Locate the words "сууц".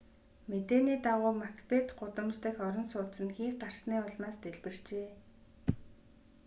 2.91-3.13